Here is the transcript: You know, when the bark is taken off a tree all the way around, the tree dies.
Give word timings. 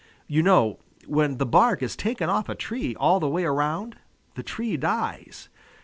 You 0.25 0.41
know, 0.41 0.79
when 1.05 1.37
the 1.37 1.45
bark 1.45 1.83
is 1.83 1.95
taken 1.95 2.27
off 2.27 2.49
a 2.49 2.55
tree 2.55 2.95
all 2.95 3.19
the 3.19 3.29
way 3.29 3.43
around, 3.43 3.97
the 4.33 4.41
tree 4.41 4.75
dies. 4.75 5.47